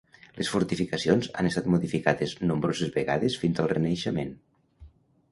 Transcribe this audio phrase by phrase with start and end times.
[0.37, 4.33] Les fortificacions han estat modificades nombroses vegades fins al Renaixement.